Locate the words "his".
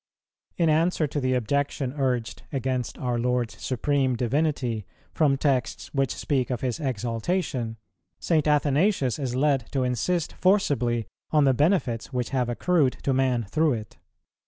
6.61-6.79